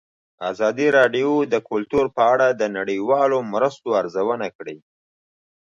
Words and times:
ازادي 0.51 0.87
راډیو 0.97 1.31
د 1.53 1.55
کلتور 1.69 2.05
په 2.15 2.21
اړه 2.33 2.47
د 2.51 2.63
نړیوالو 2.77 3.37
مرستو 3.53 3.89
ارزونه 4.01 4.47
کړې. 4.57 4.77